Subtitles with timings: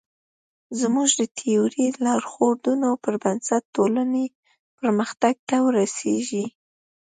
[0.79, 4.25] زموږ د تیورۍ د لارښوونو پر بنسټ ټولنې
[4.79, 6.45] پرمختګ ته ورسېږي.